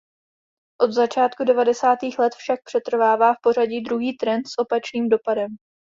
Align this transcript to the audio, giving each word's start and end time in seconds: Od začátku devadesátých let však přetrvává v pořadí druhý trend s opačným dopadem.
Od 0.81 0.91
začátku 0.93 1.43
devadesátých 1.43 2.19
let 2.19 2.35
však 2.35 2.59
přetrvává 2.63 3.33
v 3.33 3.41
pořadí 3.43 3.81
druhý 3.81 4.17
trend 4.17 4.47
s 4.47 4.57
opačným 4.57 5.09
dopadem. 5.09 5.55